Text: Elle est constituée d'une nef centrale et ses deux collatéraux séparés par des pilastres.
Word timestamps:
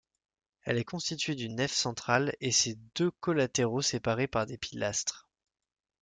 Elle 0.63 0.79
est 0.79 0.83
constituée 0.83 1.35
d'une 1.35 1.57
nef 1.57 1.71
centrale 1.73 2.33
et 2.41 2.51
ses 2.51 2.73
deux 2.95 3.11
collatéraux 3.19 3.83
séparés 3.83 4.25
par 4.25 4.47
des 4.47 4.57
pilastres. 4.57 5.27